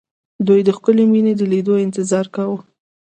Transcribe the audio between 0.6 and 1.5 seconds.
د ښکلې مينې د